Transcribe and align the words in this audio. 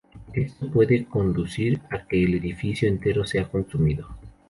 Esto 0.33 0.67
puede 0.67 1.05
conducir 1.05 1.79
a 1.91 2.07
que 2.07 2.23
el 2.23 2.33
edificio 2.33 2.89
entero 2.89 3.23
sea 3.23 3.47
consumido. 3.47 4.07